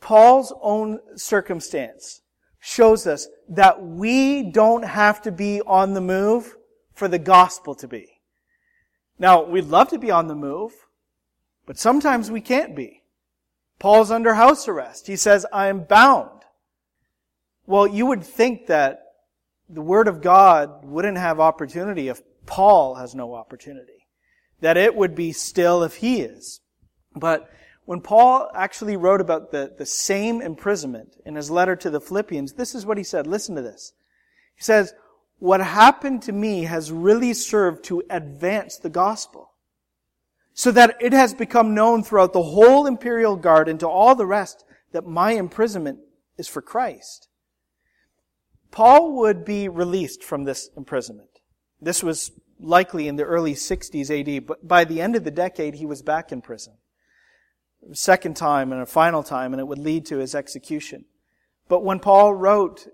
[0.00, 2.22] Paul's own circumstance
[2.60, 6.56] shows us that we don't have to be on the move
[6.94, 8.20] for the gospel to be.
[9.18, 10.72] Now, we'd love to be on the move,
[11.66, 13.02] but sometimes we can't be.
[13.78, 15.06] Paul's under house arrest.
[15.06, 16.42] He says, I am bound.
[17.66, 19.02] Well, you would think that
[19.68, 24.06] the Word of God wouldn't have opportunity if Paul has no opportunity.
[24.60, 26.60] That it would be still if he is.
[27.14, 27.50] But
[27.84, 32.52] when Paul actually wrote about the, the same imprisonment in his letter to the Philippians,
[32.52, 33.26] this is what he said.
[33.26, 33.92] Listen to this.
[34.54, 34.94] He says,
[35.38, 39.51] what happened to me has really served to advance the gospel
[40.54, 44.26] so that it has become known throughout the whole imperial guard and to all the
[44.26, 45.98] rest that my imprisonment
[46.36, 47.28] is for Christ.
[48.70, 51.40] Paul would be released from this imprisonment.
[51.80, 55.74] This was likely in the early 60s AD, but by the end of the decade,
[55.74, 56.74] he was back in prison.
[57.92, 61.04] Second time and a final time, and it would lead to his execution.
[61.68, 62.86] But when Paul wrote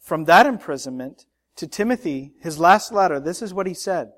[0.00, 4.12] from that imprisonment to Timothy, his last letter, this is what he said.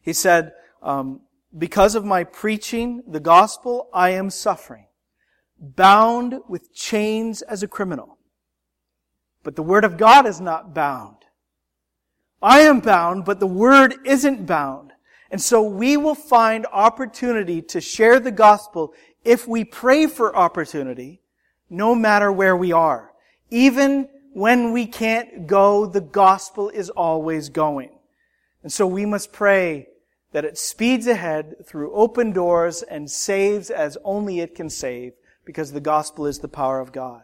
[0.00, 1.22] He said, um,
[1.56, 4.86] because of my preaching the gospel, I am suffering,
[5.58, 8.18] bound with chains as a criminal.
[9.42, 11.16] But the word of God is not bound.
[12.40, 14.92] I am bound, but the word isn't bound.
[15.30, 18.92] And so we will find opportunity to share the gospel
[19.24, 21.22] if we pray for opportunity,
[21.70, 23.12] no matter where we are.
[23.50, 27.90] Even when we can't go, the gospel is always going.
[28.62, 29.88] And so we must pray
[30.32, 35.12] that it speeds ahead through open doors and saves as only it can save
[35.44, 37.22] because the gospel is the power of God.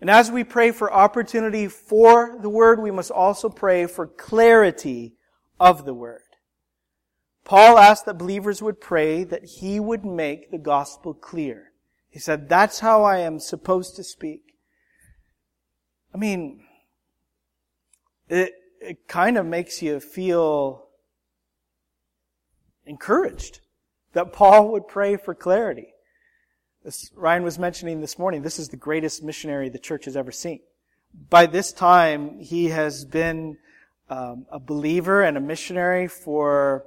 [0.00, 5.14] And as we pray for opportunity for the Word, we must also pray for clarity
[5.58, 6.20] of the Word.
[7.44, 11.72] Paul asked that believers would pray that he would make the gospel clear.
[12.10, 14.42] He said, that's how I am supposed to speak.
[16.14, 16.64] I mean,
[18.28, 20.83] it, it kind of makes you feel
[22.86, 23.60] encouraged
[24.12, 25.88] that Paul would pray for clarity.
[26.84, 30.30] As Ryan was mentioning this morning, this is the greatest missionary the church has ever
[30.30, 30.60] seen.
[31.30, 33.58] By this time, he has been
[34.10, 36.84] um, a believer and a missionary for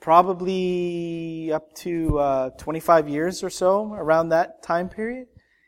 [0.00, 5.26] probably up to uh, 25 years or so, around that time period.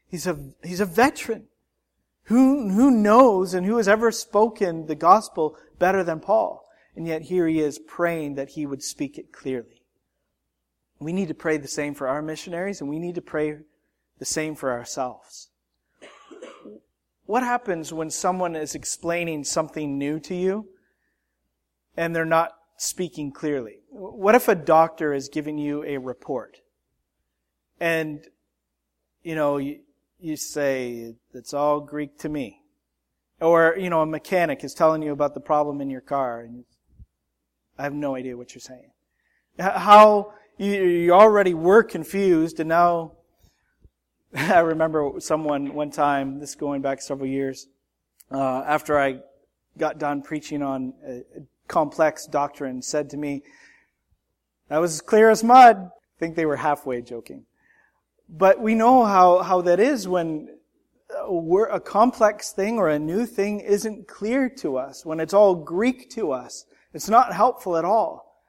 [0.08, 1.44] He's a, he's a veteran.
[2.24, 6.67] Who, who knows and who has ever spoken the gospel better than Paul?
[6.98, 9.84] And yet here he is praying that he would speak it clearly.
[10.98, 13.58] We need to pray the same for our missionaries, and we need to pray
[14.18, 15.50] the same for ourselves.
[17.24, 20.70] what happens when someone is explaining something new to you
[21.96, 23.76] and they're not speaking clearly?
[23.90, 26.56] What if a doctor is giving you a report
[27.78, 28.26] and,
[29.22, 29.82] you know, you,
[30.18, 32.62] you say, it's all Greek to me.
[33.40, 36.64] Or, you know, a mechanic is telling you about the problem in your car and
[37.78, 38.90] I have no idea what you're saying.
[39.58, 43.12] How you, you already were confused and now
[44.34, 47.66] I remember someone one time, this going back several years,
[48.30, 49.20] uh, after I
[49.78, 51.22] got done preaching on a,
[51.66, 53.42] complex doctrine, said to me,
[54.70, 55.76] that was as clear as mud.
[55.76, 57.44] I think they were halfway joking.
[58.26, 60.48] But we know how, how that is when
[61.14, 65.54] a, a complex thing or a new thing isn't clear to us, when it's all
[65.54, 66.64] Greek to us.
[66.92, 68.42] It's not helpful at all.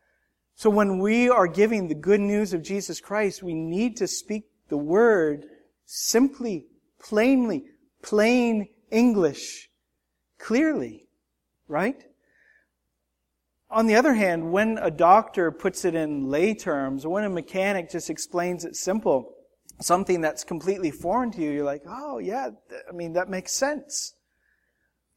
[0.56, 4.46] So when we are giving the good news of Jesus Christ, we need to speak
[4.68, 5.46] the word
[5.86, 6.66] simply,
[7.00, 7.66] plainly,
[8.02, 9.70] plain English,
[10.38, 11.08] clearly,
[11.68, 12.04] right?
[13.72, 17.30] On the other hand, when a doctor puts it in lay terms, or when a
[17.30, 19.36] mechanic just explains it simple,
[19.80, 22.50] something that's completely foreign to you, you're like, oh yeah,
[22.88, 24.16] I mean, that makes sense.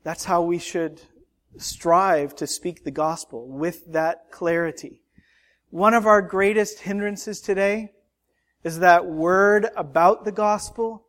[0.05, 1.01] That's how we should
[1.59, 5.03] strive to speak the gospel with that clarity.
[5.71, 7.93] One of our greatest hindrances today
[8.65, 11.07] is that word about the gospel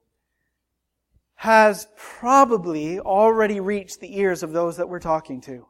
[1.36, 5.68] has probably already reached the ears of those that we're talking to.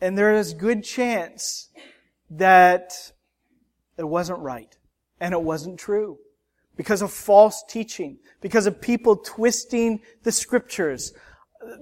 [0.00, 1.70] And there is good chance
[2.30, 2.92] that
[3.96, 4.76] it wasn't right
[5.20, 6.18] and it wasn't true
[6.76, 11.12] because of false teaching, because of people twisting the scriptures.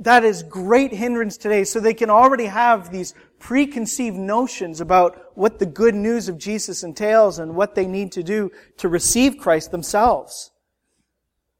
[0.01, 1.64] That is great hindrance today.
[1.64, 6.83] So they can already have these preconceived notions about what the good news of Jesus
[6.83, 10.51] entails and what they need to do to receive Christ themselves.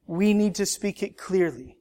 [0.07, 1.77] We need to speak it clearly.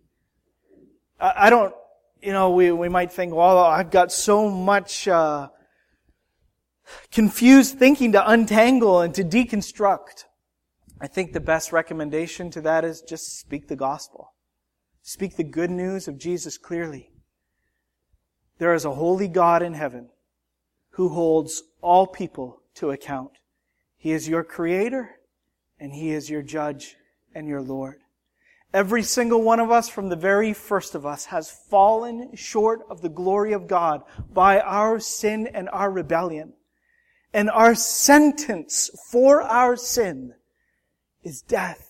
[1.20, 1.74] I don't,
[2.22, 5.48] you know, we, we might think, well, I've got so much, uh,
[7.12, 10.26] confused thinking to untangle and to deconstruct.
[11.00, 14.34] I think the best recommendation to that is just speak the gospel.
[15.08, 17.10] Speak the good news of Jesus clearly.
[18.58, 20.10] There is a holy God in heaven
[20.90, 23.32] who holds all people to account.
[23.96, 25.12] He is your creator
[25.80, 26.98] and he is your judge
[27.34, 28.02] and your Lord.
[28.74, 33.02] Every single one of us from the very first of us has fallen short of
[33.02, 34.04] the glory of God
[34.34, 36.52] by our sin and our rebellion.
[37.34, 40.34] And our sentence for our sin
[41.24, 41.87] is death.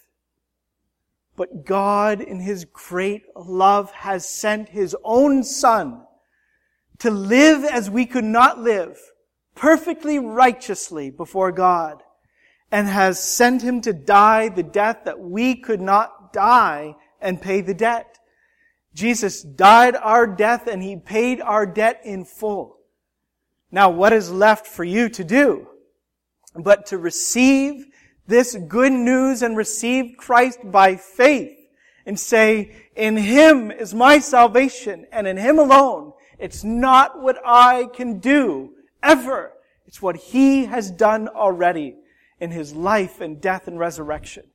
[1.38, 6.02] But God in His great love has sent His own Son
[7.00, 9.00] to live as we could not live,
[9.56, 12.02] perfectly righteously before God,
[12.72, 17.62] and has sent him to die the death that we could not die and pay
[17.62, 18.18] the debt.
[18.94, 22.78] Jesus died our death and he paid our debt in full.
[23.72, 25.68] Now what is left for you to do?
[26.56, 27.86] But to receive
[28.28, 31.58] this good news and receive Christ by faith
[32.06, 37.88] and say, in Him is my salvation and in Him alone it's not what I
[37.94, 39.54] can do, ever.
[39.86, 41.96] It's what He has done already
[42.40, 44.46] in His life and death and resurrection.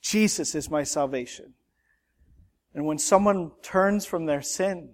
[0.00, 1.54] Jesus is my salvation.
[2.74, 4.90] And when someone turns from their sin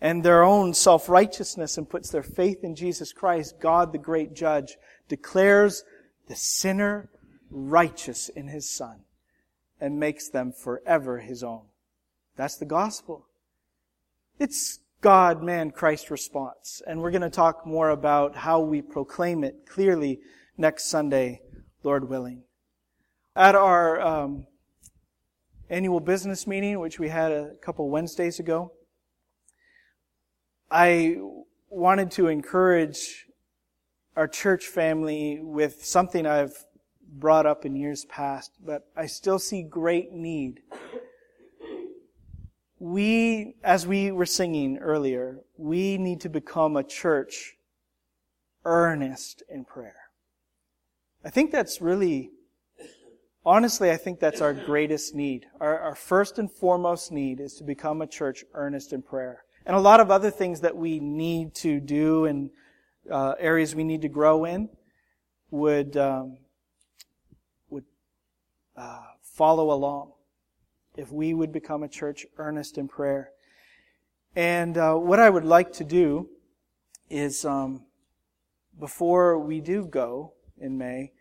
[0.00, 4.76] and their own self-righteousness and puts their faith in Jesus Christ, God, the great judge,
[5.08, 5.84] declares
[6.28, 7.10] the sinner
[7.52, 9.04] righteous in His Son
[9.80, 11.66] and makes them forever His own.
[12.36, 13.26] That's the gospel.
[14.38, 16.80] It's God, man, Christ response.
[16.86, 20.20] And we're going to talk more about how we proclaim it clearly
[20.56, 21.42] next Sunday,
[21.82, 22.44] Lord willing.
[23.34, 24.46] At our um,
[25.68, 28.72] annual business meeting, which we had a couple Wednesdays ago,
[30.70, 31.18] I
[31.68, 33.26] wanted to encourage
[34.16, 36.64] our church family with something I've
[37.12, 40.60] brought up in years past, but I still see great need
[42.82, 47.54] we, as we were singing earlier, we need to become a church
[48.64, 49.94] earnest in prayer.
[51.24, 52.32] I think that's really,
[53.46, 55.46] honestly, I think that's our greatest need.
[55.60, 59.44] Our, our first and foremost need is to become a church earnest in prayer.
[59.64, 62.50] And a lot of other things that we need to do and
[63.08, 64.68] uh, areas we need to grow in
[65.52, 66.38] would um,
[68.76, 70.12] uh, follow along
[70.96, 73.30] if we would become a church earnest in prayer.
[74.34, 76.28] And uh, what I would like to do
[77.10, 77.84] is, um,
[78.78, 81.12] before we do go in May,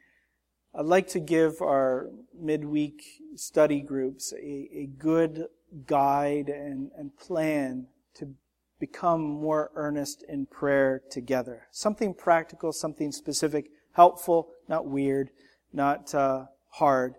[0.74, 3.04] I'd like to give our midweek
[3.36, 5.48] study groups a, a good
[5.86, 8.34] guide and, and plan to
[8.80, 11.68] become more earnest in prayer together.
[11.72, 15.30] Something practical, something specific, helpful, not weird,
[15.74, 17.16] not uh, hard,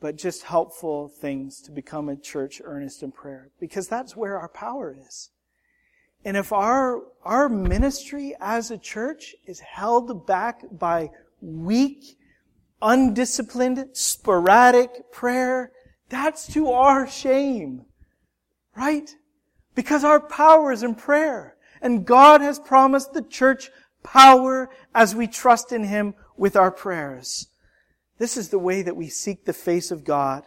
[0.00, 3.50] but just helpful things to become a church earnest in prayer.
[3.58, 5.30] Because that's where our power is.
[6.24, 12.18] And if our, our ministry as a church is held back by weak,
[12.80, 15.72] undisciplined, sporadic prayer,
[16.08, 17.84] that's to our shame.
[18.76, 19.14] Right?
[19.74, 21.56] Because our power is in prayer.
[21.80, 23.70] And God has promised the church
[24.02, 27.48] power as we trust in Him with our prayers.
[28.18, 30.44] This is the way that we seek the face of God,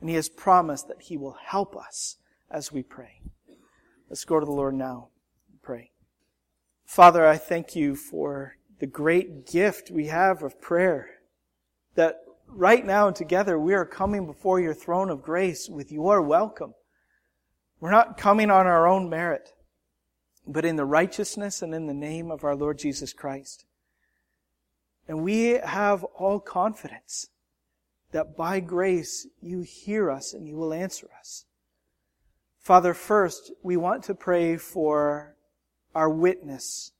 [0.00, 2.16] and He has promised that He will help us
[2.50, 3.22] as we pray.
[4.08, 5.08] Let's go to the Lord now
[5.50, 5.90] and pray.
[6.84, 11.08] Father, I thank you for the great gift we have of prayer.
[11.94, 16.74] That right now together we are coming before your throne of grace with your welcome.
[17.80, 19.52] We're not coming on our own merit,
[20.46, 23.64] but in the righteousness and in the name of our Lord Jesus Christ.
[25.06, 27.28] And we have all confidence
[28.12, 31.44] that by grace you hear us and you will answer us.
[32.60, 35.36] Father, first, we want to pray for
[35.94, 36.92] our witness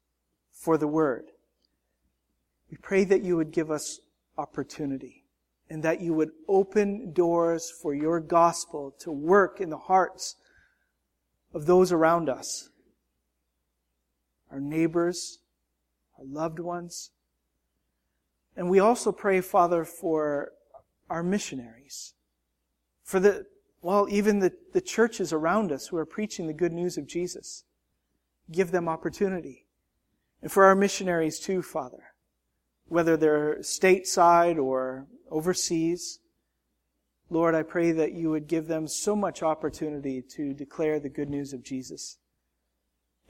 [0.53, 1.31] for the word.
[2.71, 4.01] We pray that you would give us
[4.37, 5.25] opportunity
[5.71, 10.37] and that you would open doors for your gospel to work in the hearts
[11.55, 12.69] of those around us,
[14.51, 15.39] our neighbors,
[16.19, 17.11] our loved ones.
[18.57, 20.53] And we also pray, Father, for
[21.11, 22.15] our missionaries,
[23.03, 23.47] for the,
[23.83, 27.65] well, even the, the churches around us who are preaching the good news of Jesus.
[28.51, 29.67] Give them opportunity.
[30.43, 32.15] And for our missionaries too, Father,
[32.87, 36.21] whether they're stateside or overseas,
[37.31, 41.31] Lord, I pray that you would give them so much opportunity to declare the good
[41.31, 42.19] news of Jesus.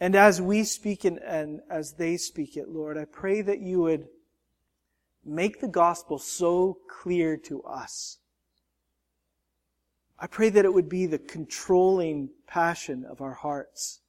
[0.01, 3.81] And as we speak it and as they speak it, Lord, I pray that you
[3.83, 4.09] would
[5.27, 8.19] make the gospel so clear to us.
[10.19, 14.01] I pray that it would be the controlling passion of our hearts.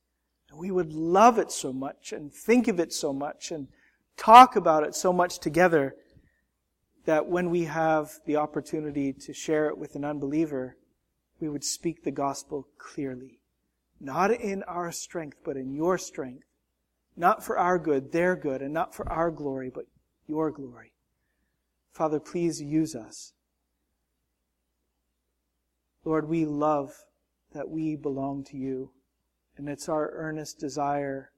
[0.49, 3.67] And we would love it so much and think of it so much and
[4.15, 5.95] talk about it so much together
[7.05, 10.77] that when we have the opportunity to share it with an unbeliever,
[11.39, 13.39] we would speak the gospel clearly.
[13.99, 16.45] Not in our strength, but in your strength.
[17.17, 19.85] Not for our good, their good, and not for our glory, but
[20.27, 20.91] your glory.
[21.95, 23.31] Father, please use us.
[26.03, 26.91] Lord, we love
[27.53, 28.91] that we belong to you,
[29.55, 31.31] and it's our earnest desire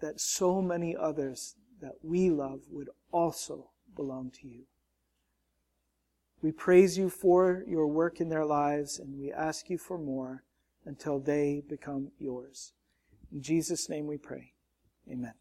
[0.00, 4.66] that so many others that we love would also belong to you.
[6.40, 10.44] We praise you for your work in their lives, and we ask you for more
[10.86, 12.72] until they become yours.
[13.32, 14.52] In Jesus' name we pray.
[15.10, 15.34] Amen.